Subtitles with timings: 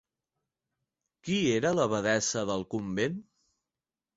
[1.27, 3.21] Qui era l'abadessa del convent?